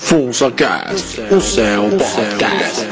[0.00, 2.86] FunsaCast, o seu podcast.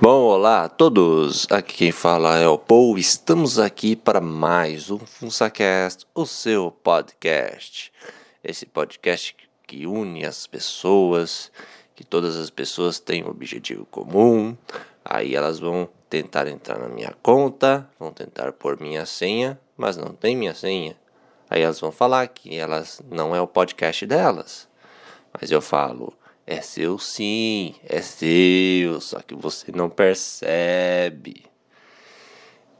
[0.00, 1.46] Bom, olá a todos.
[1.50, 2.98] Aqui quem fala é o Paul.
[2.98, 7.92] Estamos aqui para mais um FunsaCast, o seu podcast.
[8.42, 11.52] Esse podcast que une as pessoas,
[11.94, 14.56] que todas as pessoas têm um objetivo comum.
[15.08, 20.08] Aí elas vão tentar entrar na minha conta, vão tentar pôr minha senha, mas não
[20.08, 20.96] tem minha senha.
[21.48, 24.68] Aí elas vão falar que elas não é o podcast delas.
[25.32, 26.12] Mas eu falo,
[26.44, 31.44] é seu sim, é seu, só que você não percebe.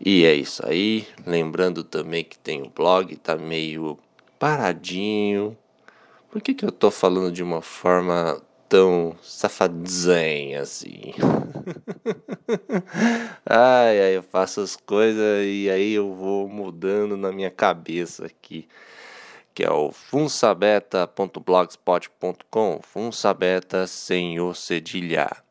[0.05, 1.07] E é isso aí.
[1.25, 3.99] Lembrando também que tem o blog, tá meio
[4.37, 5.57] paradinho.
[6.29, 11.15] Por que, que eu tô falando de uma forma tão safadinha assim.
[13.45, 18.69] ai, ai, eu faço as coisas e aí eu vou mudando na minha cabeça aqui.
[19.55, 25.43] Que é o funsabeta.blogspot.com Funsabeta sem o.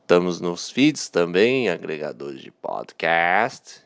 [0.00, 3.84] Estamos nos feeds também, agregadores de podcast.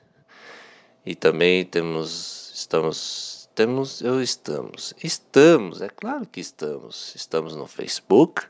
[1.05, 7.15] E também temos, estamos, temos, eu estamos, estamos, é claro que estamos.
[7.15, 8.43] Estamos no Facebook,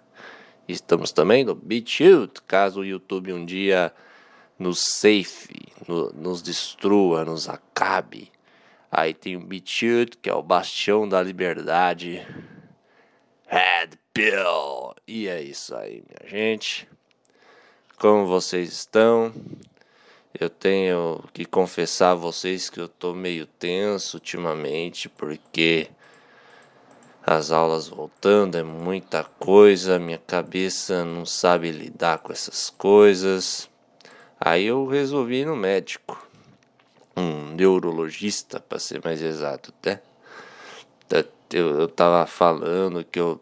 [0.69, 3.91] Estamos também no BitChute, caso o YouTube um dia
[4.59, 8.31] nos safe, no, nos destrua, nos acabe.
[8.93, 12.27] Aí tem o BitChute, que é o bastião da liberdade.
[13.47, 14.95] Red Pill.
[15.07, 16.87] E é isso aí, minha gente.
[17.99, 19.33] Como vocês estão?
[20.39, 25.89] Eu tenho que confessar a vocês que eu tô meio tenso ultimamente, porque
[27.37, 33.69] as aulas voltando, é muita coisa, minha cabeça não sabe lidar com essas coisas.
[34.41, 36.27] Aí eu resolvi ir no médico,
[37.15, 40.01] um neurologista, para ser mais exato, até.
[41.53, 43.41] Eu, eu tava falando que eu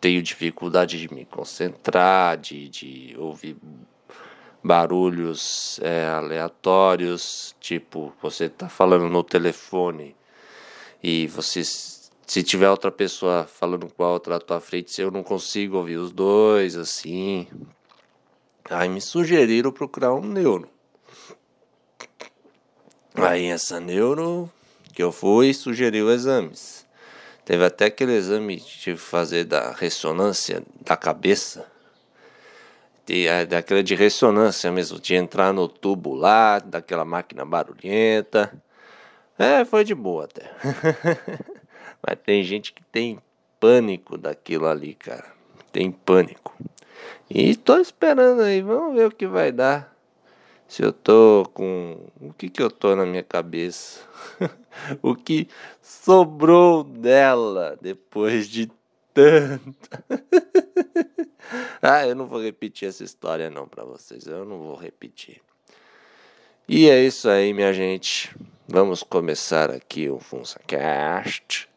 [0.00, 3.56] tenho dificuldade de me concentrar, de, de ouvir
[4.62, 10.16] barulhos é, aleatórios, tipo, você tá falando no telefone
[11.02, 11.62] e você
[12.30, 15.96] se tiver outra pessoa falando com a outra à tua frente, eu não consigo ouvir
[15.96, 17.48] os dois, assim.
[18.70, 20.70] Aí me sugeriram procurar um neuro.
[23.16, 24.48] Aí essa neuro
[24.94, 26.86] que eu fui sugeriu exames.
[27.44, 31.66] Teve até aquele exame que tive que fazer da ressonância da cabeça.
[33.06, 38.52] De, é, daquela de ressonância mesmo, de entrar no tubo lá, daquela máquina barulhenta.
[39.36, 40.48] É, foi de boa até.
[42.06, 43.18] Mas tem gente que tem
[43.58, 45.32] pânico daquilo ali, cara.
[45.72, 46.56] Tem pânico.
[47.28, 49.94] E tô esperando aí, vamos ver o que vai dar.
[50.66, 51.98] Se eu tô com.
[52.20, 54.00] O que que eu tô na minha cabeça?
[55.02, 55.48] o que
[55.82, 58.70] sobrou dela depois de
[59.12, 59.88] tanto.
[61.82, 64.26] ah, eu não vou repetir essa história não para vocês.
[64.26, 65.40] Eu não vou repetir.
[66.68, 68.34] E é isso aí, minha gente.
[68.68, 71.69] Vamos começar aqui o FunsaCast.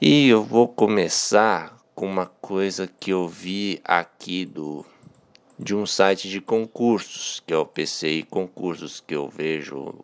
[0.00, 4.84] E eu vou começar com uma coisa que eu vi aqui do
[5.56, 9.94] de um site de concursos, que é o PCI Concursos, que eu vejo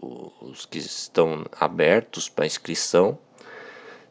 [0.41, 3.19] os que estão abertos para inscrição,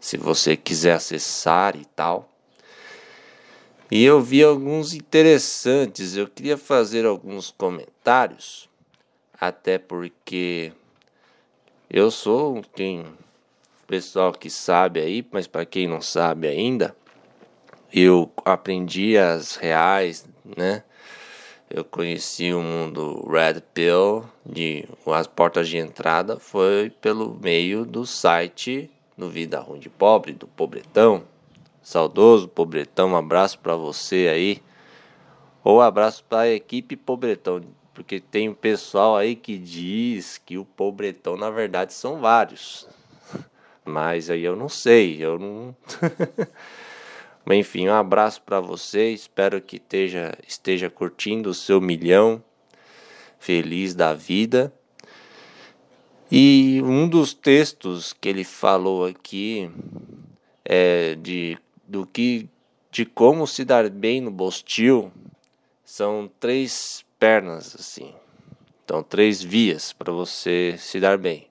[0.02, 2.30] se você quiser acessar e tal.
[3.90, 8.68] E eu vi alguns interessantes, eu queria fazer alguns comentários,
[9.40, 10.74] até porque
[11.90, 13.06] eu sou quem
[13.90, 16.96] pessoal que sabe aí, mas para quem não sabe ainda,
[17.92, 20.84] eu aprendi as reais, né?
[21.68, 28.06] Eu conheci o mundo Red Pill, de as portas de entrada foi pelo meio do
[28.06, 31.24] site no Vida Ruim de Pobre, do Pobretão.
[31.82, 34.62] Saudoso Pobretão, um abraço para você aí.
[35.64, 37.62] Ou abraço para a equipe Pobretão,
[37.96, 42.88] porque tem um pessoal aí que diz que o Pobretão na verdade são vários.
[43.90, 45.76] Mas aí eu não sei, eu não.
[47.44, 49.10] Mas enfim, um abraço para você.
[49.10, 52.44] Espero que esteja, esteja curtindo o seu milhão,
[53.40, 54.72] feliz da vida.
[56.32, 59.70] E um dos textos que ele falou aqui
[60.64, 61.58] é de
[61.88, 62.48] do que
[62.92, 65.12] de como se dar bem no Bostil
[65.84, 68.14] são três pernas assim.
[68.86, 71.50] Então, três vias para você se dar bem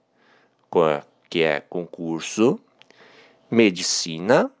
[1.29, 2.59] que é concurso,
[3.49, 4.51] medicina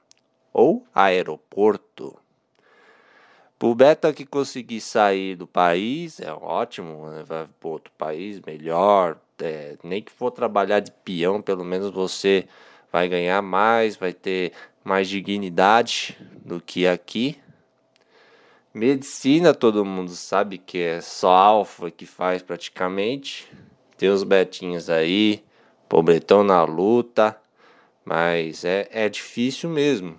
[0.53, 2.17] ou aeroporto.
[3.57, 7.23] Pro beta que conseguir sair do país, é ótimo, né?
[7.25, 9.17] vai para outro país melhor.
[9.41, 12.47] É, nem que for trabalhar de peão, pelo menos você
[12.91, 17.37] vai ganhar mais, vai ter mais dignidade do que aqui.
[18.73, 23.51] Medicina, todo mundo sabe que é só alfa que faz praticamente.
[23.97, 25.43] Tem os betinhos aí,
[25.89, 27.35] pobretão na luta,
[28.05, 30.15] mas é, é difícil mesmo.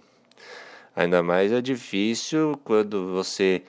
[0.94, 3.62] Ainda mais é difícil quando você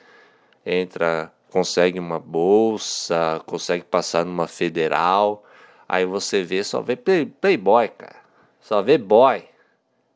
[0.65, 5.45] entra, consegue uma bolsa, consegue passar numa federal,
[5.87, 8.19] aí você vê, só vê play, playboy, cara.
[8.59, 9.43] Só vê boy.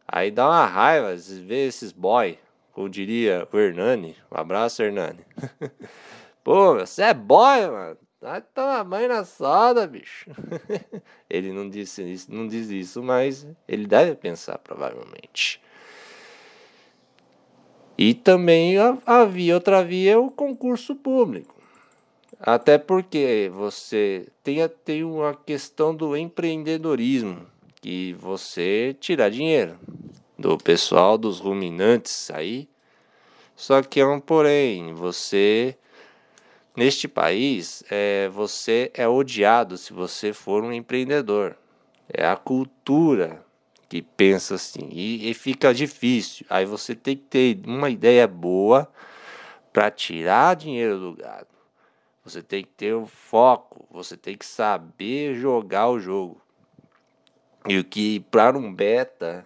[0.08, 2.38] Aí dá uma raiva ver esses boy,
[2.74, 4.16] como diria o Hernani.
[4.32, 5.26] Um abraço, Hernani.
[6.44, 8.05] Pô, você é boy, mano.
[8.26, 10.32] Vai tomar banho na soda, bicho.
[11.30, 15.62] ele não disse isso, não diz isso, mas ele deve pensar, provavelmente.
[17.96, 21.54] E também havia outra via o concurso público.
[22.40, 27.46] Até porque você tem, tem uma questão do empreendedorismo,
[27.80, 29.78] que você tirar dinheiro
[30.36, 32.68] do pessoal, dos ruminantes aí.
[33.56, 35.78] Só que é um porém, você
[36.76, 41.56] neste país é, você é odiado se você for um empreendedor.
[42.08, 43.44] É a cultura
[43.88, 46.46] que pensa assim e, e fica difícil.
[46.50, 48.92] Aí você tem que ter uma ideia boa
[49.72, 51.48] para tirar dinheiro do gado.
[52.24, 56.42] Você tem que ter um foco, você tem que saber jogar o jogo.
[57.68, 59.46] E o que para um beta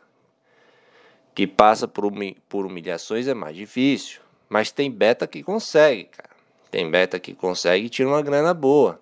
[1.36, 2.12] que passa por,
[2.48, 4.22] por humilhações é mais difícil.
[4.48, 6.29] Mas tem beta que consegue, cara.
[6.72, 9.02] Tem beta que consegue e tira uma grana boa,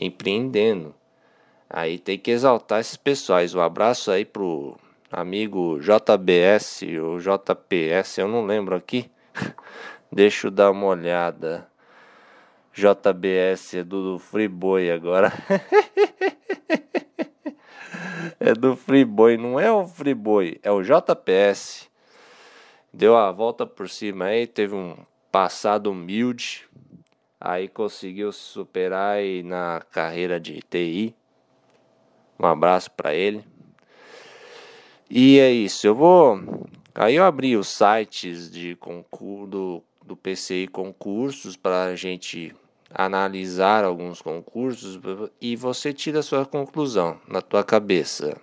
[0.00, 0.94] empreendendo.
[1.68, 3.54] Aí tem que exaltar esses pessoais.
[3.54, 4.76] Um abraço aí pro
[5.10, 9.10] amigo JBS ou JPS, eu não lembro aqui.
[10.12, 11.68] Deixa eu dar uma olhada.
[12.72, 15.32] JBS é do, do Friboi agora.
[18.38, 21.90] é do Friboi, não é o Friboi, é o JPS.
[22.92, 24.96] Deu a volta por cima aí, teve um
[25.30, 26.68] passado humilde.
[27.40, 31.14] Aí conseguiu se superar aí na carreira de TI.
[32.38, 33.42] Um abraço para ele.
[35.08, 35.86] E é isso.
[35.86, 36.38] Eu vou.
[36.94, 42.54] Aí eu abri os sites de concurso do, do PCI concursos para a gente
[42.92, 44.98] analisar alguns concursos
[45.40, 48.36] e você tira a sua conclusão na tua cabeça.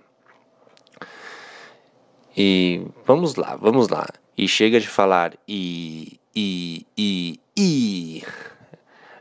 [2.36, 4.08] E vamos lá, vamos lá.
[4.38, 8.24] E chega de falar e e e e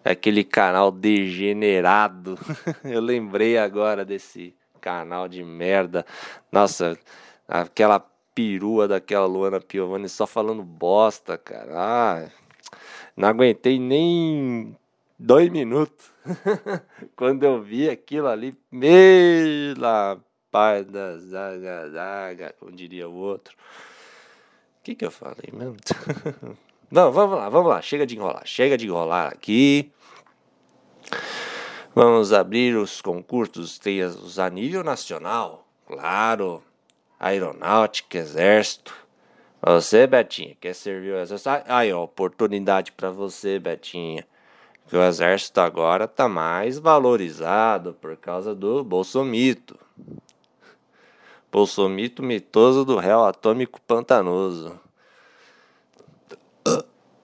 [0.07, 2.39] aquele canal degenerado.
[2.85, 6.07] Eu lembrei agora desse canal de merda.
[6.51, 6.99] Nossa,
[7.49, 7.99] aquela
[8.35, 11.73] perua daquela Luana Piovani só falando bosta, cara.
[11.75, 12.29] Ah,
[13.17, 14.77] não aguentei nem
[15.19, 16.13] dois minutos.
[17.17, 20.21] Quando eu vi aquilo ali, mela
[20.51, 23.55] pai da zaga, zaga, como diria o outro.
[24.81, 25.77] O que que eu falei mesmo?
[26.91, 27.83] Não, vamos lá, vamos lá.
[27.83, 28.43] Chega de enrolar.
[28.45, 29.93] Chega de enrolar aqui.
[31.95, 36.63] Vamos abrir os concursos, tem os a nível nacional, claro,
[37.19, 38.95] aeronáutica, exército.
[39.63, 41.49] Você, Betinha, quer servir o exército?
[41.67, 44.27] Aí, ó, oportunidade para você, Betinha.
[44.87, 49.79] Que o exército agora tá mais valorizado por causa do bolsomito.
[51.51, 54.79] Bolsomito mitoso do réu atômico pantanoso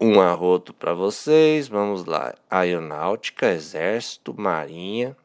[0.02, 1.68] um arroto para vocês.
[1.68, 5.16] Vamos lá: aeronáutica, exército, marinha.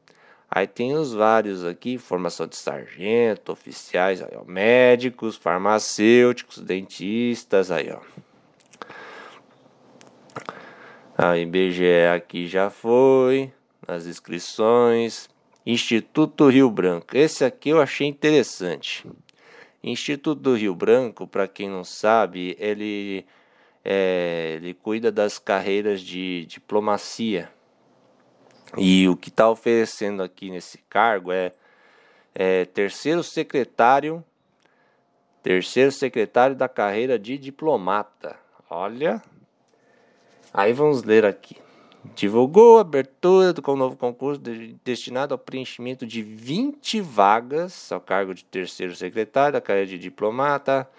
[0.50, 7.72] Aí tem os vários aqui: formação de sargento, oficiais, aí, ó, médicos, farmacêuticos, dentistas.
[7.72, 8.00] Aí, ó.
[11.18, 13.52] A IBGE aqui já foi,
[13.88, 15.28] as inscrições.
[15.66, 17.18] Instituto Rio Branco.
[17.18, 19.06] Esse aqui eu achei interessante.
[19.84, 23.26] Instituto do Rio Branco, para quem não sabe, ele
[23.90, 27.50] é, ele cuida das carreiras de diplomacia.
[28.78, 31.54] E o que está oferecendo aqui nesse cargo é,
[32.36, 34.22] é terceiro secretário,
[35.42, 38.36] terceiro secretário da carreira de diplomata.
[38.70, 39.24] Olha,
[40.54, 41.56] aí vamos ler aqui.
[42.14, 44.42] Divulgou a abertura do novo concurso
[44.84, 50.90] destinado ao preenchimento de 20 vagas ao cargo de terceiro secretário da carreira de diplomata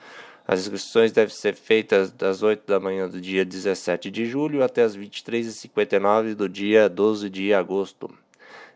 [0.50, 4.82] as inscrições devem ser feitas das 8 da manhã do dia 17 de julho até
[4.82, 8.08] as 23h59 do dia 12 de agosto,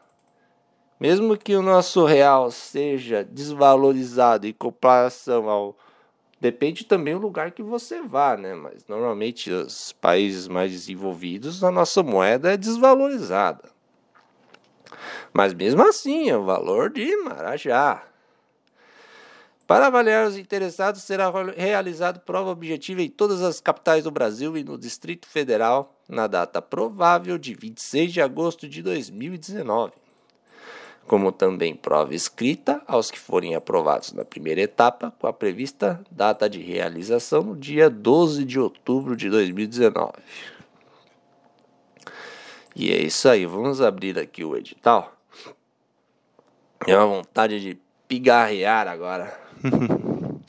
[1.00, 5.78] Mesmo que o nosso real seja desvalorizado em comparação ao.
[6.38, 8.54] Depende também do lugar que você vá, né?
[8.54, 13.70] Mas normalmente os países mais desenvolvidos, a nossa moeda é desvalorizada.
[15.32, 18.09] Mas mesmo assim, é o valor de Marajá.
[19.70, 24.64] Para avaliar os interessados, será realizado prova objetiva em todas as capitais do Brasil e
[24.64, 29.92] no Distrito Federal, na data provável de 26 de agosto de 2019.
[31.06, 36.50] Como também prova escrita aos que forem aprovados na primeira etapa, com a prevista data
[36.50, 40.14] de realização no dia 12 de outubro de 2019.
[42.74, 45.16] E é isso aí, vamos abrir aqui o edital.
[46.88, 49.48] É uma vontade de pigarrear agora.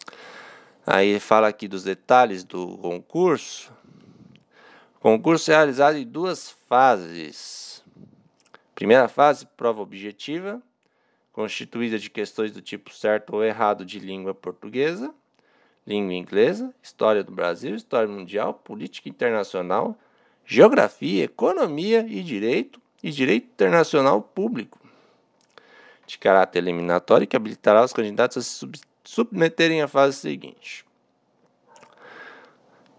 [0.86, 3.72] Aí fala aqui dos detalhes do concurso.
[4.96, 7.84] O concurso é realizado em duas fases.
[8.74, 10.62] Primeira fase, prova objetiva,
[11.32, 15.14] constituída de questões do tipo certo ou errado de língua portuguesa,
[15.86, 19.98] língua inglesa, história do Brasil, história mundial, política internacional,
[20.46, 24.80] geografia, economia e direito, e direito internacional público,
[26.06, 28.66] de caráter eliminatório que habilitará os candidatos a se
[29.12, 30.86] submeterem à fase seguinte.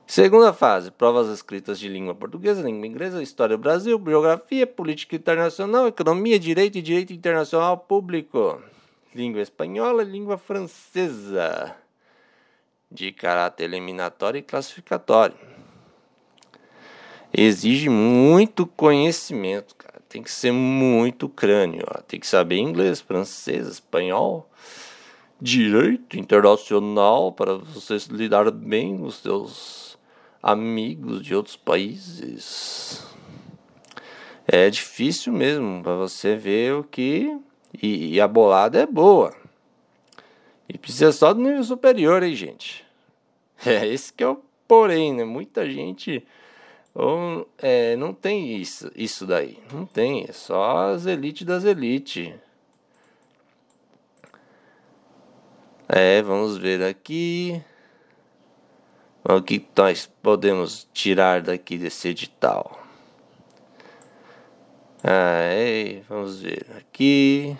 [0.07, 5.89] Segunda fase, provas escritas de língua portuguesa, língua inglesa, história do Brasil, biografia, política internacional,
[5.89, 8.63] economia, direito e direito internacional público,
[9.15, 11.75] língua espanhola e língua francesa,
[12.91, 15.37] de caráter eliminatório e classificatório.
[17.33, 19.99] Exige muito conhecimento, cara.
[20.11, 22.03] Tem que ser muito crânio, ó.
[22.03, 24.47] tem que saber inglês, francês, espanhol,
[25.43, 29.99] direito internacional para você lidar bem com os seus
[30.41, 33.05] amigos de outros países.
[34.47, 37.37] É difícil mesmo para você ver o que.
[37.83, 39.35] E, e, a bolada é boa.
[40.69, 42.85] E precisa só do nível superior aí, gente.
[43.65, 45.25] É esse que é o porém, né?
[45.25, 46.27] Muita gente
[46.95, 49.59] ou, é, não tem isso, isso daí.
[49.73, 50.27] Não tem.
[50.29, 52.35] É só as elites das elites.
[55.95, 57.63] É, vamos ver aqui.
[59.23, 62.83] O que nós podemos tirar daqui desse edital?
[65.05, 67.55] É, vamos ver aqui.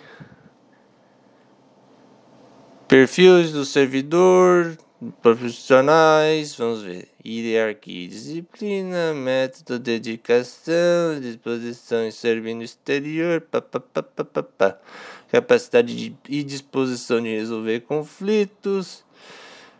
[2.87, 4.79] Perfis do servidor,
[5.21, 7.09] profissionais, vamos ver.
[7.23, 13.61] Hierarquia, disciplina, método, dedicação, disposição em servir no exterior, pá,
[15.33, 19.03] capacidade de, e disposição de resolver conflitos.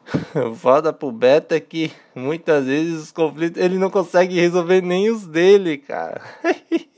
[0.58, 5.78] Foda pro Beta que muitas vezes os conflitos ele não consegue resolver nem os dele,
[5.78, 6.24] cara.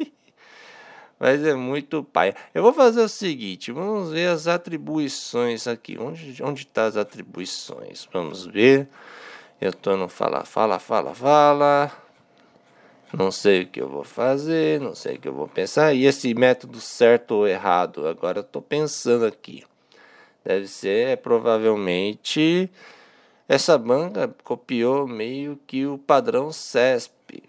[1.19, 2.33] Mas é muito pai.
[2.53, 5.97] Eu vou fazer o seguinte, vamos ver as atribuições aqui.
[5.99, 8.07] Onde onde tá as atribuições?
[8.13, 8.87] Vamos ver.
[9.59, 12.04] Eu tô no fala, fala, fala, fala
[13.15, 15.93] não sei o que eu vou fazer, não sei o que eu vou pensar.
[15.93, 19.63] E esse método certo ou errado, agora eu estou pensando aqui.
[20.43, 22.69] Deve ser é, provavelmente
[23.47, 27.43] essa banca copiou meio que o padrão CESP.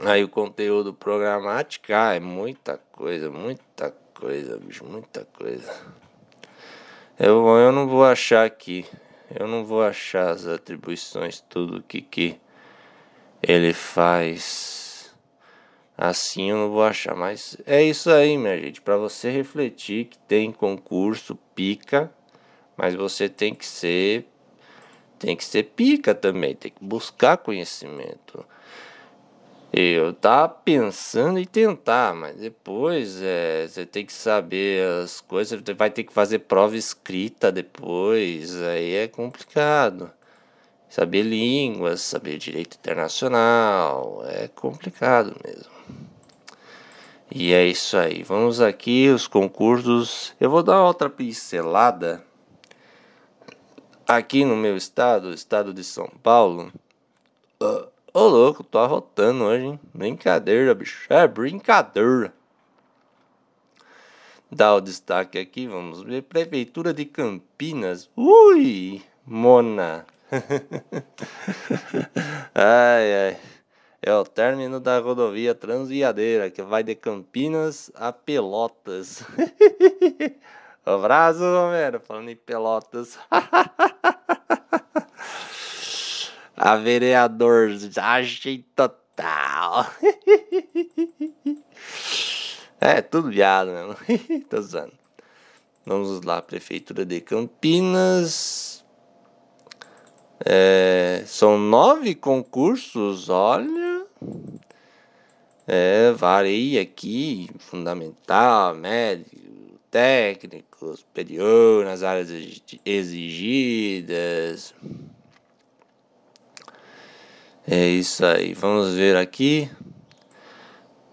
[0.00, 5.70] Aí o conteúdo programático, ah, é muita coisa, muita coisa, bicho, muita coisa.
[7.18, 8.86] Eu, eu não vou achar aqui,
[9.38, 12.40] eu não vou achar as atribuições, tudo que, que
[13.42, 15.14] ele faz
[15.96, 18.80] assim eu não vou achar mas é isso aí minha gente.
[18.80, 22.10] Para você refletir que tem concurso pica
[22.76, 24.26] mas você tem que ser
[25.18, 28.44] tem que ser pica também tem que buscar conhecimento.
[29.72, 35.90] Eu tá pensando em tentar, mas depois é, você tem que saber as coisas, vai
[35.90, 40.10] ter que fazer prova escrita depois, aí é complicado
[40.88, 45.76] saber línguas, saber direito internacional, é complicado mesmo.
[47.30, 48.22] E é isso aí.
[48.22, 50.34] Vamos aqui os concursos.
[50.40, 52.24] Eu vou dar outra pincelada
[54.06, 56.72] aqui no meu estado, estado de São Paulo.
[57.60, 59.80] Ô oh, louco, tô arrotando hoje, hein?
[59.92, 61.12] Brincadeira, bicho.
[61.12, 62.32] É brincadeira.
[64.50, 66.22] Dá o destaque aqui, vamos ver.
[66.22, 68.08] Prefeitura de Campinas.
[68.16, 70.06] Ui, Mona.
[72.54, 73.36] ai, ai.
[74.02, 79.24] É o término da rodovia Transviadeira, que vai de Campinas a Pelotas.
[80.84, 83.18] Abraço, Romero, falando em Pelotas.
[86.56, 89.90] a vereador agem total.
[92.80, 93.96] é, tudo viado mesmo.
[94.48, 94.92] Tô usando.
[95.84, 98.85] Vamos lá, Prefeitura de Campinas.
[100.44, 104.06] É, são nove concursos, olha.
[105.66, 112.30] É, varia aqui, fundamental, médio, técnico, superior, nas áreas
[112.84, 114.74] exigidas.
[117.66, 119.68] É isso aí, vamos ver aqui.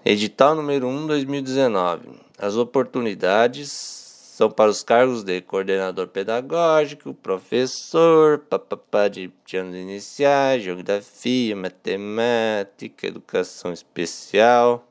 [0.05, 2.09] Edital número 1, 2019.
[2.37, 4.03] As oportunidades
[4.33, 13.71] são para os cargos de coordenador pedagógico, professor, papapá de anos iniciais, geografia, matemática, educação
[13.71, 14.87] especial.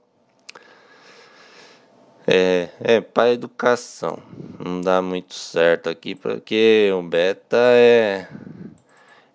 [2.24, 4.22] É, é para educação.
[4.64, 8.28] Não dá muito certo aqui porque o beta é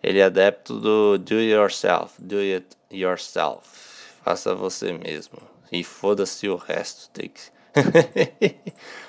[0.02, 3.68] ele é adepto do do yourself, do it yourself.
[4.24, 5.38] Faça você mesmo.
[5.70, 7.42] E foda-se o resto, tem que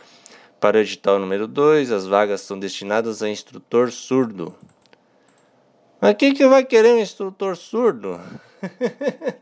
[0.61, 4.53] Para o edital número 2, as vagas são destinadas a instrutor surdo.
[6.01, 8.21] Mas quem que vai querer um instrutor surdo?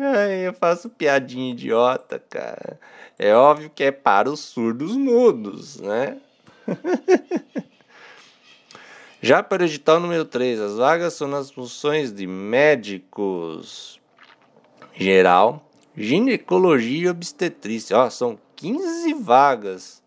[0.00, 2.80] Ai, eu faço piadinha idiota, cara.
[3.18, 6.18] É óbvio que é para os surdos mudos, né?
[9.20, 14.00] Já para o edital número 3, as vagas são nas funções de médicos
[14.94, 17.96] geral, ginecologia e obstetrícia.
[17.96, 20.02] Ó, são 15 vagas.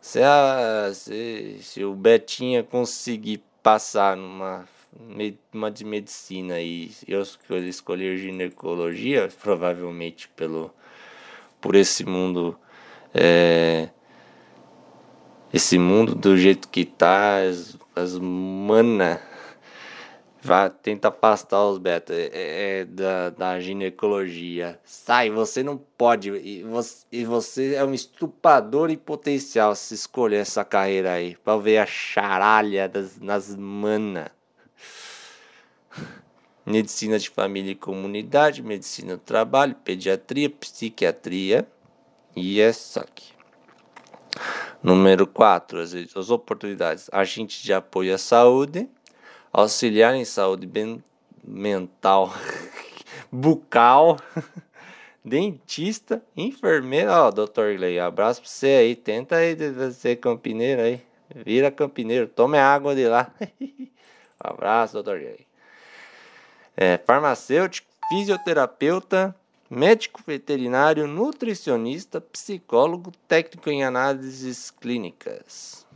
[0.00, 4.66] Se, a, se, se o Betinha conseguir passar numa
[5.52, 7.22] uma de medicina e eu
[7.66, 10.70] escolher ginecologia, provavelmente pelo
[11.60, 12.58] por esse mundo
[13.14, 13.88] é,
[15.52, 19.20] esse mundo do jeito que tá as, as mana
[20.44, 24.80] Vá, tenta afastar os beta é, é, da, da ginecologia.
[24.84, 26.30] Sai, você não pode.
[26.30, 31.36] E você, e você é um estuprador em potencial se escolher essa carreira aí.
[31.36, 34.32] Pra ver a charalha das, nas mana.
[36.66, 41.68] Medicina de família e comunidade, medicina do trabalho, pediatria, psiquiatria
[42.34, 43.32] e essa aqui.
[44.82, 47.08] Número 4, as, as oportunidades.
[47.12, 48.88] Agente de apoio à saúde
[49.52, 50.68] auxiliar em saúde
[51.44, 52.32] mental,
[53.30, 54.16] bucal,
[55.24, 57.26] dentista, enfermeira.
[57.26, 58.96] Ó, doutor Gley, abraço pra você aí.
[58.96, 59.56] Tenta aí
[59.92, 61.02] ser campineiro aí.
[61.34, 63.30] Vira campineiro, tome água de lá.
[64.40, 65.46] abraço, doutor Gley.
[66.76, 69.34] É, farmacêutico, fisioterapeuta,
[69.68, 75.86] médico veterinário, nutricionista, psicólogo, técnico em análises clínicas.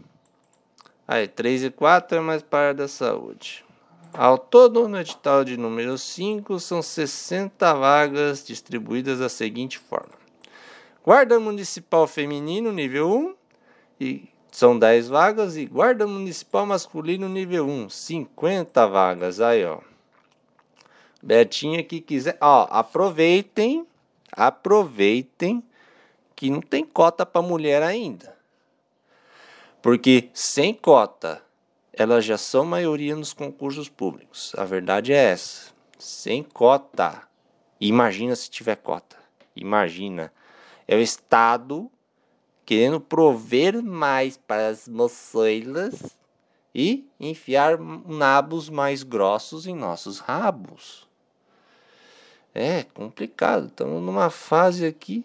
[1.09, 3.65] Aí, 3 e 4 é mais para da saúde.
[4.13, 10.15] Ao todo, no edital de número 5, são 60 vagas distribuídas da seguinte forma:
[11.05, 13.35] Guarda Municipal Feminino, nível 1,
[14.01, 19.41] e são 10 vagas, e Guarda Municipal Masculino, nível 1, 50 vagas.
[19.41, 19.79] Aí, ó.
[21.23, 22.37] Betinha que quiser.
[22.41, 23.87] Ó, aproveitem,
[24.33, 25.63] aproveitem
[26.35, 28.36] que não tem cota para mulher ainda.
[29.87, 31.41] Porque sem cota,
[31.93, 34.53] elas já são maioria nos concursos públicos.
[34.59, 35.73] A verdade é essa.
[35.97, 37.23] Sem cota.
[37.81, 39.17] Imagina se tiver cota.
[39.55, 40.33] Imagina.
[40.89, 41.89] É o Estado
[42.65, 46.19] querendo prover mais para as moçoilas
[46.75, 51.07] e enfiar nabos mais grossos em nossos rabos.
[52.53, 53.69] É complicado.
[53.69, 55.25] Estamos numa fase aqui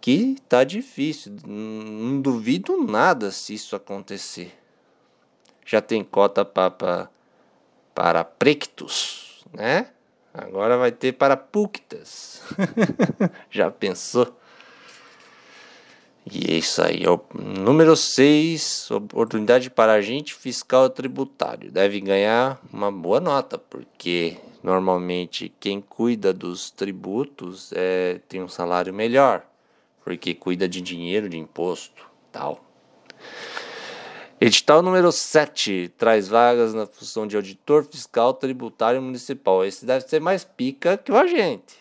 [0.00, 1.36] que tá difícil.
[1.46, 4.52] Não duvido nada se isso acontecer.
[5.64, 7.08] Já tem cota pra,
[7.94, 9.88] para prectus, né?
[10.32, 12.42] Agora vai ter para puctas.
[13.50, 14.36] Já pensou?
[16.32, 17.02] E é isso aí.
[17.34, 21.70] Número 6, oportunidade para agente fiscal tributário.
[21.72, 28.94] Deve ganhar uma boa nota, porque normalmente quem cuida dos tributos é, tem um salário
[28.94, 29.44] melhor,
[30.04, 32.64] porque cuida de dinheiro, de imposto, tal.
[34.40, 39.64] Edital número 7 traz vagas na função de auditor fiscal tributário municipal.
[39.64, 41.78] Esse deve ser mais pica que o agente.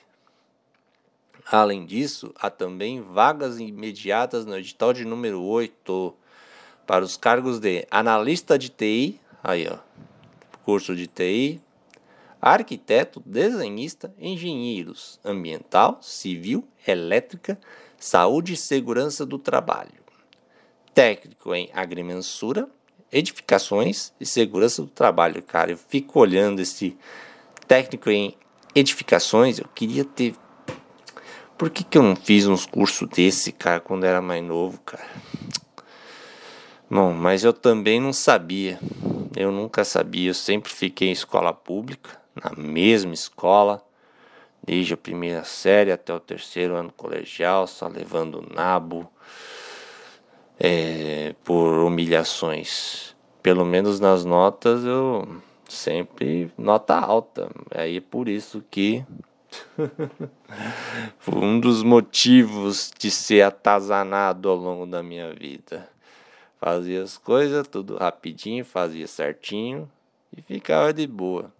[1.50, 6.14] Além disso, há também vagas imediatas no edital de número 8
[6.86, 9.78] para os cargos de analista de TI, aí ó,
[10.66, 11.62] curso de TI,
[12.42, 17.60] arquiteto, desenhista, engenheiros ambiental, civil, elétrica,
[18.00, 20.00] saúde e segurança do trabalho
[21.00, 22.68] técnico em agrimensura,
[23.10, 25.42] edificações e segurança do trabalho.
[25.42, 26.98] Cara, eu fico olhando esse
[27.68, 28.36] técnico em
[28.76, 30.36] edificações, eu queria ter.
[31.58, 35.08] Por que, que eu não fiz uns cursos desse, cara, quando era mais novo, cara?
[36.92, 38.78] Bom, mas eu também não sabia.
[39.36, 43.82] Eu nunca sabia, eu sempre fiquei em escola pública, na mesma escola,
[44.64, 49.10] desde a primeira série até o terceiro ano colegial, só levando nabo
[50.60, 53.16] é, por humilhações.
[53.42, 55.28] Pelo menos nas notas eu
[55.68, 57.50] sempre nota alta.
[57.72, 59.06] Aí é por isso que
[61.28, 65.90] um dos motivos de ser atazanado ao longo da minha vida.
[66.60, 69.90] Fazia as coisas tudo rapidinho, fazia certinho
[70.36, 71.52] e ficava de boa.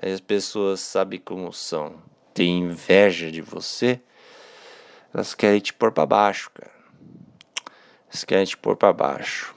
[0.00, 1.96] Aí as pessoas sabem como são.
[2.36, 3.98] Tem inveja de você,
[5.14, 6.70] elas querem te pôr para baixo, cara.
[8.10, 9.54] Eles querem te pôr para baixo.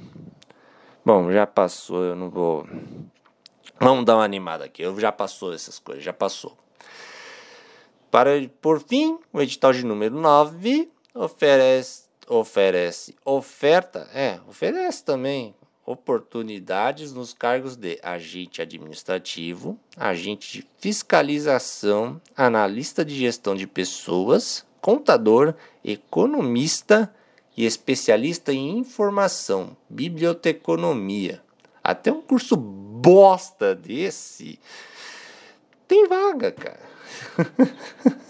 [1.04, 2.66] Bom, já passou, eu não vou.
[3.78, 4.82] Vamos dar uma animada aqui.
[4.82, 6.58] Eu já passou essas coisas, já passou.
[8.10, 15.54] Para por fim, o edital de número 9 oferece oferece oferta, é, oferece também
[15.90, 25.56] oportunidades nos cargos de agente administrativo, agente de fiscalização, analista de gestão de pessoas, contador,
[25.84, 27.12] economista
[27.58, 31.42] e especialista em informação, biblioteconomia.
[31.84, 34.60] Até um curso bosta desse
[35.88, 36.90] tem vaga, cara.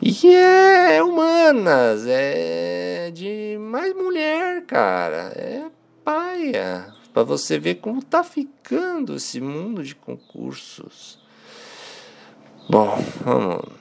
[0.00, 5.34] e é humanas, é de mais mulher, cara.
[5.36, 6.94] É paia.
[7.12, 11.18] Para você ver como tá ficando esse mundo de concursos.
[12.68, 13.80] Bom, vamos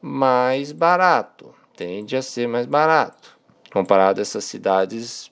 [0.00, 3.36] mais barato, tende a ser mais barato,
[3.72, 5.30] comparado a essas cidades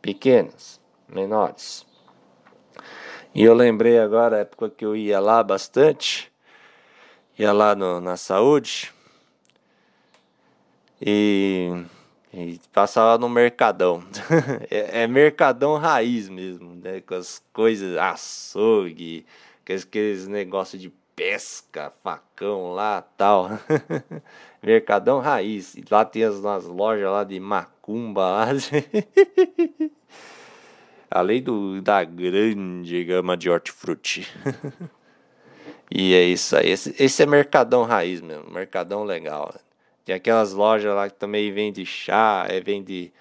[0.00, 1.84] pequenas, menores.
[3.34, 6.30] E eu lembrei agora, a época que eu ia lá bastante,
[7.36, 8.93] ia lá no, na saúde,
[11.06, 11.84] e,
[12.32, 14.02] e passava no mercadão.
[14.70, 17.02] é, é, mercadão raiz mesmo, né?
[17.02, 19.26] Com as coisas, açougue,
[19.62, 23.50] aqueles negócios de pesca, facão lá tal.
[24.62, 25.74] Mercadão raiz.
[25.74, 28.46] E lá tem as, as lojas lá de macumba lá.
[31.10, 34.26] Além do, da grande gama de hortifruti.
[35.90, 36.70] e é isso aí.
[36.70, 38.50] Esse, esse é mercadão raiz mesmo.
[38.50, 39.54] Mercadão legal.
[40.04, 43.12] Tem aquelas lojas lá que também vende chá, é, vende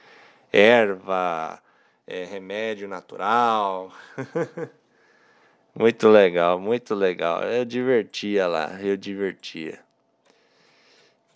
[0.52, 1.62] erva,
[2.06, 3.92] é, remédio natural.
[5.76, 7.42] Muito legal, muito legal.
[7.42, 9.80] Eu divertia lá, eu divertia.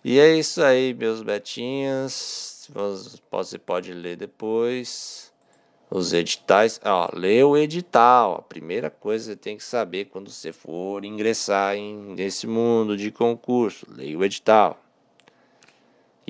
[0.04, 2.70] E é isso aí, meus betinhos.
[3.32, 5.32] Você pode ler depois
[5.90, 6.80] os editais.
[6.84, 8.36] Ó, lê o edital.
[8.36, 12.96] A primeira coisa que você tem que saber quando você for ingressar em, nesse mundo
[12.96, 13.86] de concurso.
[13.90, 14.78] Leia o edital.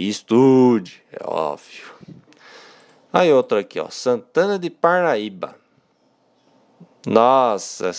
[0.01, 1.93] Estude, é óbvio.
[3.13, 3.91] Aí outro aqui, ó.
[3.91, 5.57] Santana de Parnaíba.
[7.05, 7.91] Nossa,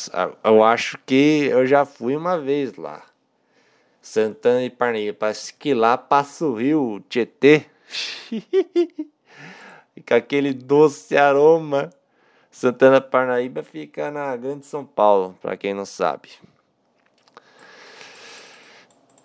[0.41, 3.03] eu acho que eu já fui uma vez lá.
[4.01, 7.65] Santana e Parnaíba, parece que lá passa o rio Tietê.
[10.07, 11.89] com aquele doce aroma.
[12.49, 16.29] Santana Parnaíba fica na Grande São Paulo, para quem não sabe.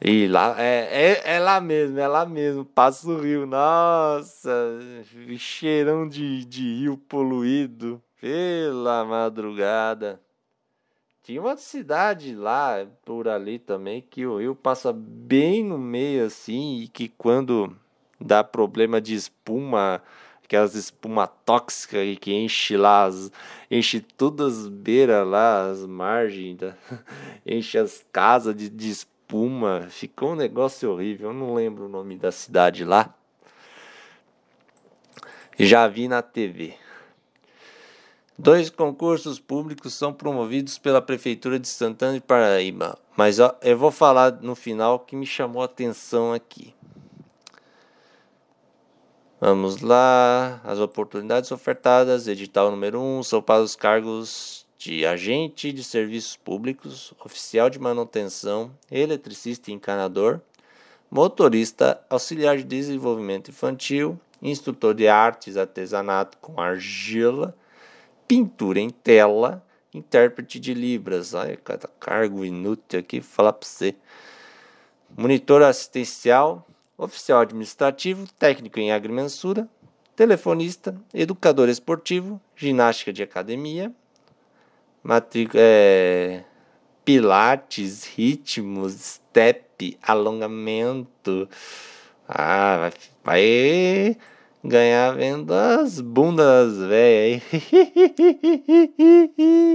[0.07, 4.79] E lá, é, é, é lá mesmo, é lá mesmo, passa o rio, nossa,
[5.39, 10.21] cheirão de, de rio poluído, pela madrugada.
[11.23, 16.81] Tinha uma cidade lá, por ali também, que o rio passa bem no meio assim,
[16.83, 17.75] e que quando
[18.21, 20.03] dá problema de espuma,
[20.45, 23.33] aquelas espuma tóxica que enche lá, as,
[23.71, 26.77] enche todas as beiras lá, as margens, da,
[27.47, 29.14] enche as casas de, de espuma,
[29.91, 33.15] ficou um negócio horrível, eu não lembro o nome da cidade lá.
[35.59, 36.75] Já vi na TV.
[38.37, 43.93] Dois concursos públicos são promovidos pela Prefeitura de Santana de Paraíba, mas ó, eu vou
[43.93, 46.75] falar no final que me chamou a atenção aqui.
[49.41, 50.61] Vamos lá.
[50.65, 56.37] As oportunidades ofertadas, edital número 1, um, são para os cargos de agente de serviços
[56.37, 60.43] públicos, oficial de manutenção, eletricista e encanador,
[61.11, 67.57] motorista, auxiliar de desenvolvimento infantil, instrutor de artes, artesanato com argila,
[68.29, 71.33] pintura em tela, intérprete de Libras.
[71.33, 73.95] Olha cada cargo inútil aqui, falar para você.
[75.17, 76.67] Monitor assistencial,
[76.99, 79.67] oficial administrativo, técnico em agrimensura,
[80.15, 83.91] telefonista, educador esportivo, ginástica de academia,
[85.05, 86.43] matrícula, é,
[87.05, 91.47] pilates, ritmos, step, alongamento.
[92.27, 94.17] Ah, vai, vai
[94.65, 97.63] ganhar vendo as bundas velhas aí.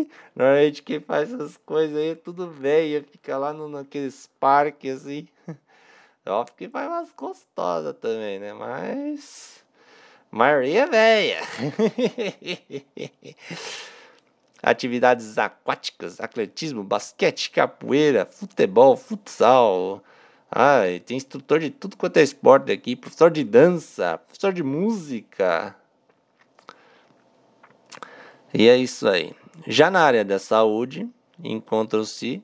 [0.36, 5.28] Normalmente quem faz essas coisas aí é tudo velho, fica lá no, naqueles parques assim.
[6.26, 8.52] Óbvio que vai umas gostosas também, né?
[8.54, 9.64] Mas.
[10.32, 11.42] Maria velha.
[14.62, 20.04] Atividades aquáticas, atletismo, basquete, capoeira, futebol, futsal.
[20.52, 25.76] Ah, tem instrutor de tudo quanto é esporte aqui, professor de dança, professor de música.
[28.54, 29.34] E é isso aí.
[29.68, 31.08] Já na área da saúde,
[31.44, 32.44] encontram-se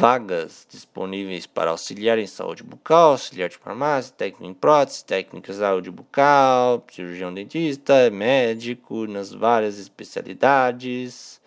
[0.00, 5.54] vagas disponíveis para auxiliar em saúde bucal, auxiliar de farmácia, técnico em prótese, técnico em
[5.54, 11.38] saúde bucal, cirurgião dentista, médico nas várias especialidades.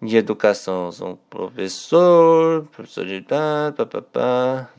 [0.00, 3.20] De educação são professor, professor de
[3.76, 4.70] papapá.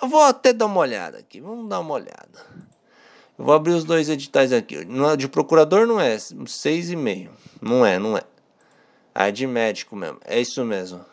[0.00, 1.40] Vou até dar uma olhada aqui.
[1.40, 2.46] Vamos dar uma olhada.
[3.38, 4.86] Eu vou abrir os dois editais aqui.
[5.16, 7.32] De procurador não é, seis e meio.
[7.60, 8.22] Não é, não é.
[9.14, 10.20] Ah, é de médico mesmo.
[10.24, 11.04] É isso mesmo.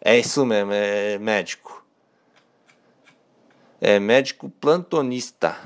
[0.00, 1.84] É isso mesmo, é médico.
[3.80, 5.58] É médico plantonista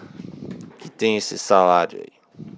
[0.79, 2.57] que tem esse salário aí.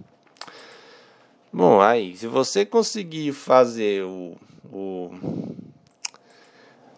[1.52, 4.36] Bom, aí, se você conseguir fazer o,
[4.72, 5.10] o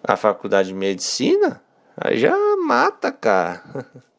[0.07, 1.63] a faculdade de medicina,
[1.97, 3.63] aí já mata, cara.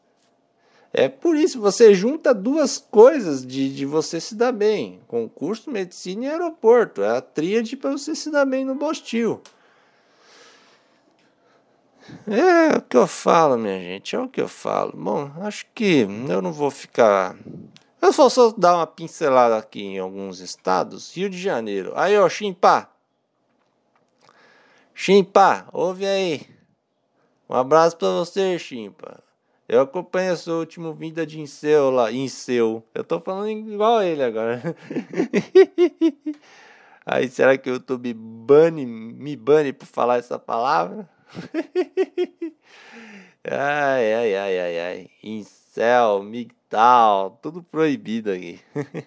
[0.98, 6.24] É por isso, você junta duas coisas de, de você se dar bem: concurso, medicina
[6.24, 7.04] e aeroporto.
[7.04, 9.42] É a tríade para você se dar bem no Bostil.
[12.26, 14.94] É o que eu falo, minha gente, é o que eu falo.
[14.96, 17.36] Bom, acho que eu não vou ficar.
[18.02, 21.14] Eu só só dar uma pincelada aqui em alguns estados.
[21.14, 21.92] Rio de Janeiro.
[21.98, 22.95] Aí, ó, Chimpa.
[24.98, 26.48] Chimpa, ouve aí.
[27.50, 29.22] Um abraço pra você, Chimpa.
[29.68, 32.82] Eu acompanho a sua última vinda de Inceu lá, Inceu.
[32.94, 34.62] Eu tô falando igual ele agora.
[37.06, 41.08] Aí, será que o YouTube bane, me bane por falar essa palavra?
[43.44, 45.10] ai, ai, ai, ai, ai.
[45.22, 48.60] Incel, migtal, tudo proibido aqui.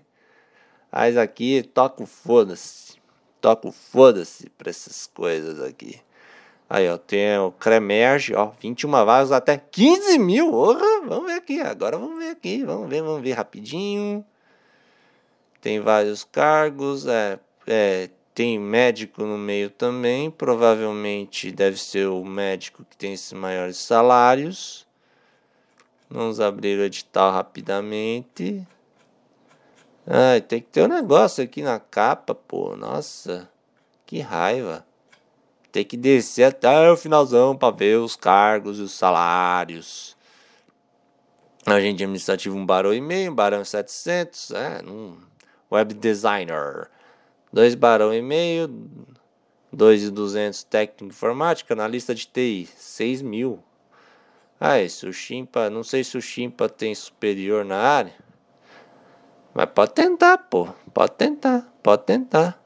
[0.92, 2.97] Mas aqui, toco foda-se.
[3.40, 6.00] Toco foda-se pra essas coisas aqui.
[6.70, 10.50] Aí, ó, tem o Cremerge, ó, 21 vagas até 15 mil.
[11.06, 14.24] Vamos ver aqui, agora vamos ver aqui, vamos ver, vamos ver rapidinho.
[15.62, 22.84] Tem vários cargos, é, é, tem médico no meio também, provavelmente deve ser o médico
[22.88, 24.86] que tem esses maiores salários.
[26.10, 28.66] Vamos abrir o edital rapidamente.
[30.10, 33.46] Ai, tem que ter um negócio aqui na capa, pô, nossa,
[34.06, 34.82] que raiva.
[35.70, 40.16] Tem que descer até o finalzão para ver os cargos e os salários.
[41.66, 45.18] Agente administrativo, um barão e meio, um barão 700, é, um
[45.70, 46.88] web designer,
[47.52, 48.66] dois barão e meio,
[49.70, 53.62] dois e duzentos técnico informática, analista de TI, seis mil.
[54.58, 58.27] Ah, esse o Chimpa, não sei se o Chimpa tem superior na área,
[59.58, 62.62] mas pode tentar, pô, pode tentar, pode tentar.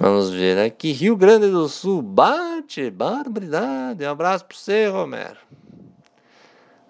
[0.00, 4.04] Vamos ver aqui, Rio Grande do Sul, bate, barbaridade.
[4.04, 5.38] Um abraço para você, Romero.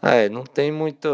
[0.00, 1.11] É, não tem muita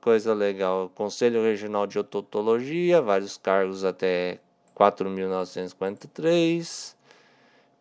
[0.00, 0.92] coisa legal.
[0.94, 4.38] Conselho Regional de Odontologia, vários cargos até
[4.76, 6.94] 4.943.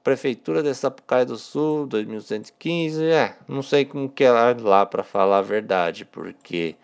[0.04, 3.06] Prefeitura de Sapucaia do Sul, 2115.
[3.06, 6.76] É, não sei como que é lá para falar a verdade, porque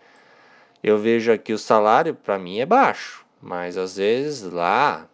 [0.82, 5.06] eu vejo aqui o salário para mim é baixo, mas às vezes lá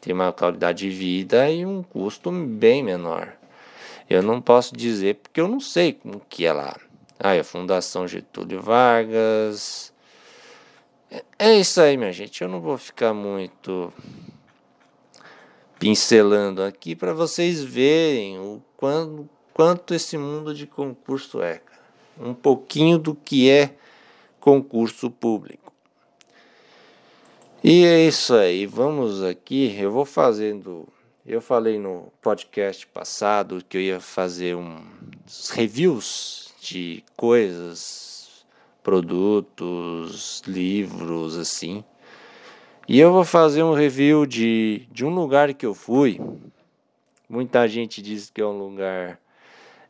[0.00, 3.34] tem uma qualidade de vida e um custo bem menor.
[4.08, 6.76] Eu não posso dizer porque eu não sei como que é lá.
[7.18, 9.92] Ah, a Fundação Getúlio Vargas.
[11.10, 12.42] É, é isso aí, minha gente.
[12.42, 13.92] Eu não vou ficar muito
[15.78, 21.58] pincelando aqui para vocês verem o quanto, quanto esse mundo de concurso é.
[21.58, 21.82] Cara.
[22.18, 23.74] Um pouquinho do que é
[24.40, 25.72] concurso público.
[27.62, 28.66] E é isso aí.
[28.66, 29.74] Vamos aqui.
[29.78, 30.86] Eu vou fazendo
[31.26, 38.44] eu falei no podcast passado que eu ia fazer uns reviews de coisas,
[38.82, 41.82] produtos, livros, assim.
[42.86, 46.20] E eu vou fazer um review de, de um lugar que eu fui.
[47.26, 49.18] Muita gente diz que é um lugar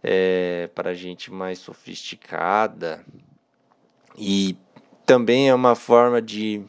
[0.01, 3.05] é, para gente mais sofisticada.
[4.17, 4.57] E
[5.05, 6.63] também é uma forma de,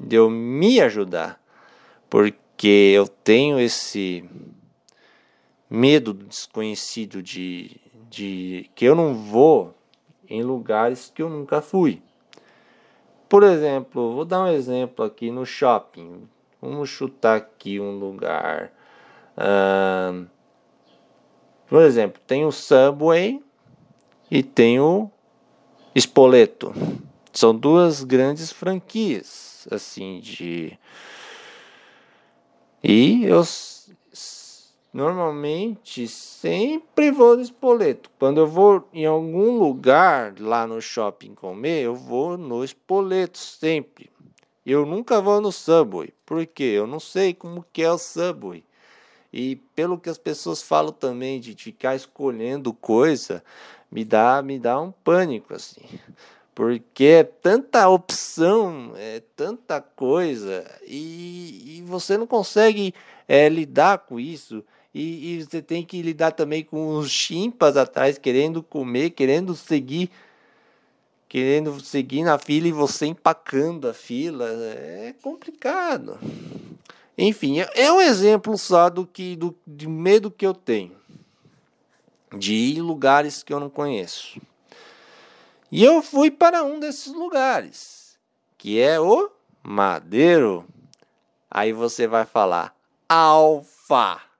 [0.00, 1.38] de eu me ajudar.
[2.08, 4.24] Porque eu tenho esse
[5.68, 9.74] medo do desconhecido de, de que eu não vou
[10.26, 12.02] em lugares que eu nunca fui.
[13.28, 16.28] Por exemplo, vou dar um exemplo aqui no shopping.
[16.60, 18.72] Vamos chutar aqui um lugar.
[21.68, 23.42] Por exemplo, tem o Subway
[24.30, 25.10] e tem o
[25.94, 26.72] Spoleto.
[27.32, 30.78] São duas grandes franquias, assim, de.
[32.82, 33.42] E eu
[34.96, 38.10] normalmente sempre vou no espoleto.
[38.18, 44.10] Quando eu vou em algum lugar lá no shopping comer, eu vou no espoleto sempre.
[44.64, 48.64] Eu nunca vou no Subway, porque eu não sei como que é o Subway.
[49.30, 53.44] E pelo que as pessoas falam também de ficar escolhendo coisa,
[53.92, 55.84] me dá, me dá um pânico assim.
[56.54, 62.94] Porque é tanta opção, é tanta coisa, e, e você não consegue
[63.28, 64.64] é, lidar com isso.
[64.98, 70.10] E, e, você tem que lidar também com os chimpas atrás, querendo comer, querendo seguir,
[71.28, 74.48] querendo seguir na fila e você empacando a fila.
[74.48, 76.18] É complicado.
[77.18, 80.96] Enfim, é, é um exemplo só do que do, do medo que eu tenho
[82.34, 84.40] de ir em lugares que eu não conheço.
[85.70, 88.16] E eu fui para um desses lugares,
[88.56, 89.30] que é o
[89.62, 90.64] Madeiro.
[91.50, 92.74] Aí você vai falar:
[93.06, 94.35] Alfa.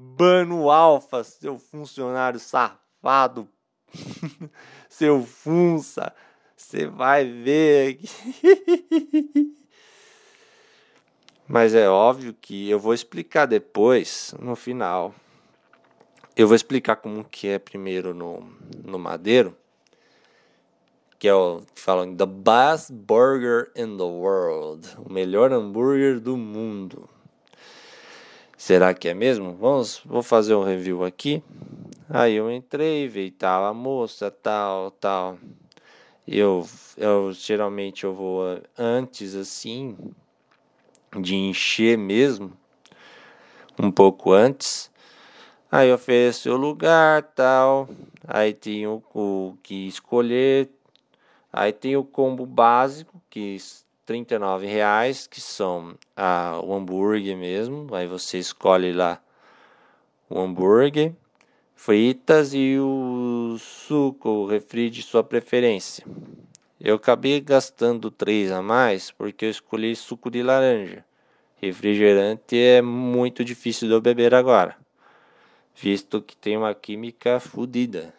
[0.00, 3.48] Bano Alfa, seu funcionário safado,
[4.88, 6.14] seu funça,
[6.56, 9.56] você vai ver aqui.
[11.48, 15.12] Mas é óbvio que eu vou explicar depois, no final.
[16.36, 18.48] Eu vou explicar como que é primeiro no,
[18.84, 19.56] no Madeiro,
[21.18, 26.36] que é o que falam The Best Burger in the World, o melhor hambúrguer do
[26.36, 27.08] mundo.
[28.58, 29.54] Será que é mesmo?
[29.54, 31.40] Vamos, vou fazer um review aqui.
[32.10, 35.38] Aí eu entrei, vi tal a moça, tal, tal.
[36.26, 39.96] Eu, eu geralmente eu vou antes assim
[41.20, 42.52] de encher mesmo,
[43.80, 44.90] um pouco antes.
[45.70, 47.88] Aí ofereço o lugar, tal.
[48.26, 50.68] Aí tem o, o que escolher.
[51.52, 53.56] Aí tem o combo básico que
[54.08, 57.94] 39 reais, que são ah, o hambúrguer mesmo.
[57.94, 59.20] Aí você escolhe lá
[60.30, 61.12] o hambúrguer,
[61.74, 66.06] fritas e o suco, o refri de sua preferência.
[66.80, 71.04] Eu acabei gastando três a mais porque eu escolhi suco de laranja.
[71.60, 74.74] Refrigerante é muito difícil de eu beber agora,
[75.76, 78.14] visto que tem uma química fodida.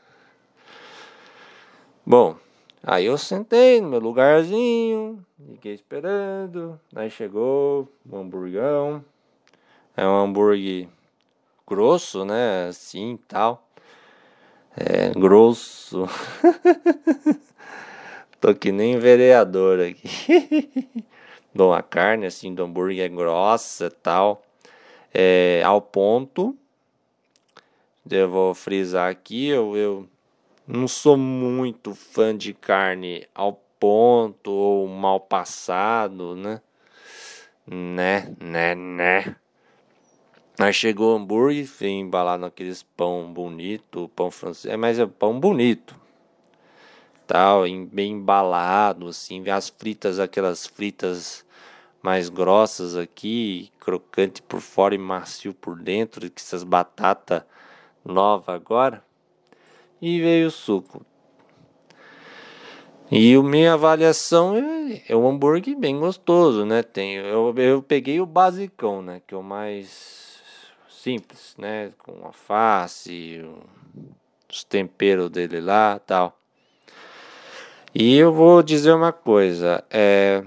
[2.05, 2.37] Bom,
[2.81, 6.79] Aí eu sentei no meu lugarzinho, fiquei esperando.
[6.95, 9.03] Aí chegou o um hamburgão.
[9.97, 10.87] É um hambúrguer
[11.67, 12.67] grosso, né?
[12.69, 13.67] Assim tal.
[14.77, 16.07] É grosso.
[18.39, 21.03] Tô que nem vereador aqui.
[21.53, 24.41] Bom, a carne assim do hambúrguer é grossa tal.
[25.13, 26.55] É, ao ponto.
[28.09, 30.09] Eu vou frisar aqui, eu, eu
[30.71, 36.61] não sou muito fã de carne ao ponto ou mal passado, né?
[37.65, 39.35] Né, né, né.
[40.59, 45.39] Aí chegou o hambúrguer, vem embalado naqueles pão bonito, pão francês, é, mas é pão
[45.39, 45.95] bonito.
[47.25, 51.43] Tal, bem embalado, assim, as fritas, aquelas fritas
[52.01, 57.43] mais grossas aqui, crocante por fora e macio por dentro, que essas batatas
[58.05, 59.03] nova agora
[60.01, 61.05] e veio o suco.
[63.11, 66.83] E a minha avaliação é, é um hambúrguer bem gostoso, né?
[66.83, 69.21] Tem, eu, eu peguei o basicão, né?
[69.25, 70.39] Que é o mais
[70.87, 71.91] simples, né?
[71.97, 73.43] Com alface,
[74.47, 76.37] os temperos dele lá tal.
[77.95, 80.43] E eu vou dizer uma coisa, é...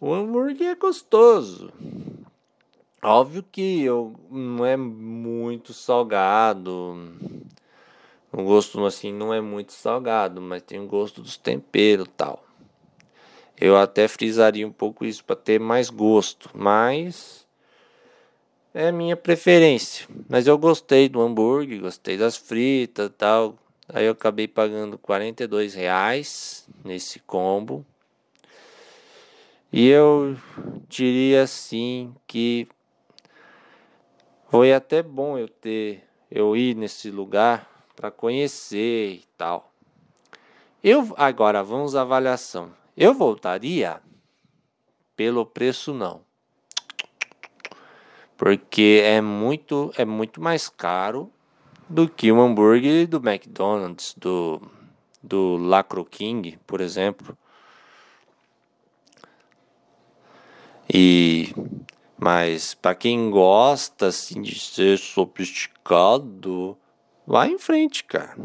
[0.00, 1.70] O hambúrguer é gostoso.
[3.02, 6.96] Óbvio que eu, não é muito salgado,
[8.36, 12.44] o gosto assim não é muito salgado, mas tem o gosto dos temperos tal.
[13.58, 17.46] Eu até frisaria um pouco isso para ter mais gosto, mas
[18.74, 20.06] é minha preferência.
[20.28, 23.56] Mas eu gostei do hambúrguer, gostei das fritas tal.
[23.88, 27.86] Aí eu acabei pagando 42 reais nesse combo.
[29.72, 30.36] E eu
[30.90, 32.68] diria assim que
[34.50, 39.72] foi até bom eu ter eu ir nesse lugar para conhecer e tal.
[40.84, 42.70] Eu agora vamos à avaliação.
[42.96, 44.00] Eu voltaria
[45.16, 46.20] pelo preço não.
[48.36, 51.32] Porque é muito é muito mais caro
[51.88, 54.60] do que o hambúrguer do McDonald's, do
[55.22, 57.36] do Lacro King, por exemplo.
[60.92, 61.54] E
[62.18, 66.76] mas para quem gosta assim de ser sofisticado,
[67.26, 68.36] vai em frente, cara.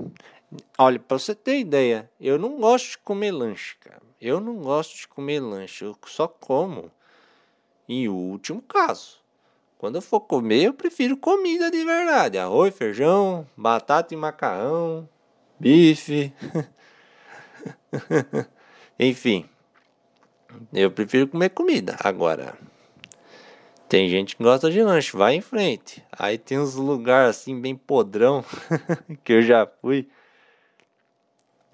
[0.77, 4.01] Olha, para você ter ideia, eu não gosto de comer lanche, cara.
[4.19, 6.91] Eu não gosto de comer lanche, eu só como
[7.87, 9.19] em último caso.
[9.77, 15.09] Quando eu for comer, eu prefiro comida de verdade: arroz, feijão, batata e macarrão,
[15.59, 16.33] bife.
[18.99, 19.49] Enfim,
[20.71, 21.97] eu prefiro comer comida.
[21.99, 22.57] Agora,
[23.91, 26.01] tem gente que gosta de lanche, vai em frente.
[26.17, 28.41] Aí tem uns lugares assim, bem podrão,
[29.21, 30.07] que eu já fui.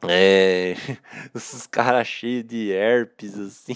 [0.02, 0.74] É.
[1.36, 3.76] Esses caras cheios de herpes, assim.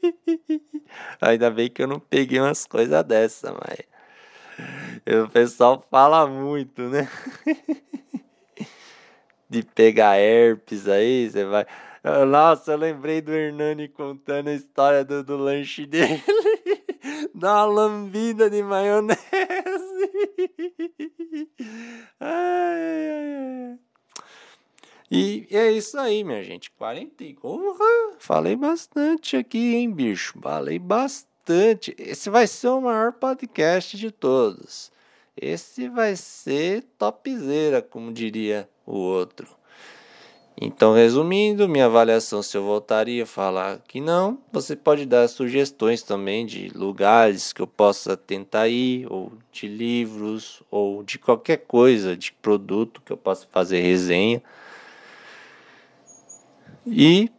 [1.18, 3.86] Ainda bem que eu não peguei umas coisas dessa, mas.
[5.24, 7.08] O pessoal fala muito, né?
[9.48, 11.64] De pegar herpes aí, você vai.
[12.28, 16.22] Nossa, eu lembrei do Hernani contando a história do, do lanche dele.
[17.34, 19.20] Dá uma lambida de maionese.
[22.20, 23.78] Ai, ai, ai.
[25.10, 26.70] E é isso aí, minha gente.
[26.70, 27.36] 40 e...
[28.18, 30.38] Falei bastante aqui, hein, bicho?
[30.40, 31.92] Falei bastante.
[31.98, 34.92] Esse vai ser o maior podcast de todos.
[35.36, 39.48] Esse vai ser topzera, como diria o outro.
[40.62, 46.02] Então, resumindo, minha avaliação, se eu voltaria a falar que não, você pode dar sugestões
[46.02, 52.14] também de lugares que eu possa tentar ir, ou de livros, ou de qualquer coisa,
[52.14, 54.42] de produto que eu possa fazer resenha.
[56.86, 57.30] E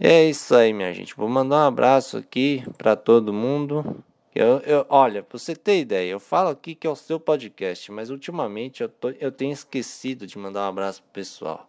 [0.00, 1.14] é isso aí, minha gente.
[1.14, 4.02] Vou mandar um abraço aqui para todo mundo.
[4.34, 7.92] Eu, eu, olha, pra você ter ideia, eu falo aqui que é o seu podcast,
[7.92, 11.68] mas ultimamente eu, tô, eu tenho esquecido de mandar um abraço pro pessoal.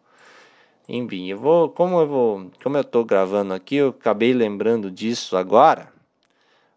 [0.88, 5.38] Enfim, eu vou, como eu vou, como eu tô gravando aqui, eu acabei lembrando disso
[5.38, 5.92] agora.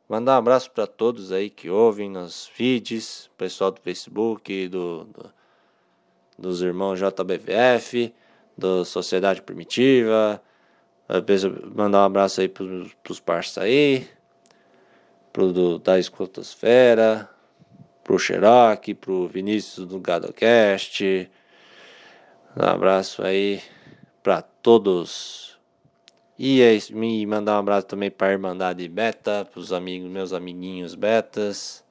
[0.09, 5.37] Mandar um abraço para todos aí que ouvem nos feeds, pessoal do Facebook, do, do
[6.39, 8.15] dos irmãos JBVF,
[8.57, 10.41] do Sociedade Primitiva.
[11.75, 14.09] Mandar um abraço aí pros, pros parceiros aí,
[15.33, 17.29] pro do, da Escotosfera,
[18.05, 21.31] pro Xerox, pro Vinícius do GadoCast.
[22.57, 23.63] Um abraço aí
[24.27, 25.57] para todos.
[26.37, 30.11] E é isso, me mandar um abraço também para a Irmandade Beta, para os amigos,
[30.11, 31.85] meus amiguinhos betas.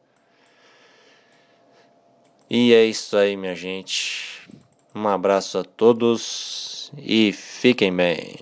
[2.50, 4.50] E é isso aí, minha gente.
[4.94, 8.36] Um abraço a todos e fiquem bem.